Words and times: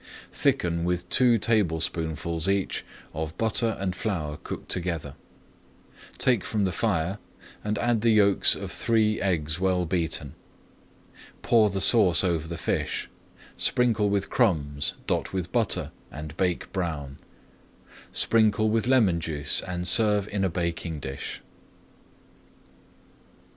Thicken 0.33 0.83
with 0.83 1.07
two 1.09 1.37
tablespoonfuls 1.37 2.49
each 2.49 2.83
of 3.13 3.37
butter 3.37 3.77
and 3.79 3.95
flour 3.95 4.37
cooked 4.37 4.67
together, 4.67 5.13
take 6.17 6.43
from 6.43 6.65
the 6.65 6.71
fire, 6.71 7.19
and 7.63 7.77
add 7.77 8.01
the 8.01 8.09
yolks 8.09 8.55
of 8.55 8.71
three 8.71 9.21
eggs 9.21 9.59
well 9.59 9.85
beaten. 9.85 10.33
Pour 11.43 11.69
the 11.69 11.79
sauce 11.79 12.23
over 12.23 12.47
the 12.47 12.57
fish, 12.57 13.11
sprinkle 13.55 14.09
with 14.09 14.31
crumbs, 14.31 14.95
dot 15.05 15.33
with 15.33 15.51
butter, 15.51 15.91
and 16.09 16.35
bake 16.35 16.73
brown. 16.73 17.19
Sprinkle 18.11 18.71
with 18.71 18.87
lemon 18.87 19.19
juice 19.19 19.61
and 19.61 19.87
serve 19.87 20.27
in 20.29 20.43
a 20.43 20.49
baking 20.49 20.99
dish. 20.99 21.43